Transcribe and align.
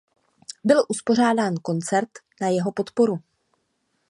Byl 0.63 0.85
uspořádán 0.89 1.53
koncert 1.55 2.09
na 2.41 2.47
jeho 2.47 2.71
podporu. 2.71 3.19